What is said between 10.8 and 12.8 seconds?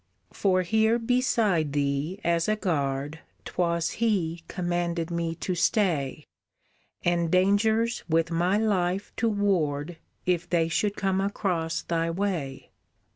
come across thy way.